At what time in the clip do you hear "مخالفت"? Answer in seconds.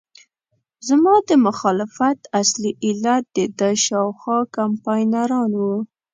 1.47-2.19